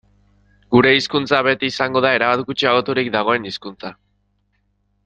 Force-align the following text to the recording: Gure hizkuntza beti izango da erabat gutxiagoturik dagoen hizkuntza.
Gure 0.75 0.93
hizkuntza 0.99 1.41
beti 1.49 1.69
izango 1.73 2.03
da 2.07 2.15
erabat 2.21 2.45
gutxiagoturik 2.49 3.13
dagoen 3.19 3.49
hizkuntza. 3.51 3.97